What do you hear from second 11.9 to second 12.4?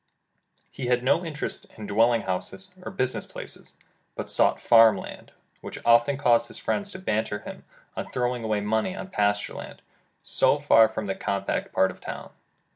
of the town.